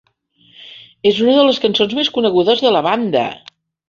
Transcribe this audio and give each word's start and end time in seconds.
És 1.09 1.19
una 1.25 1.35
de 1.39 1.43
les 1.49 1.59
cançons 1.65 1.93
més 1.97 2.09
conegudes 2.15 2.65
de 2.65 2.73
la 2.77 2.83
banda. 2.89 3.23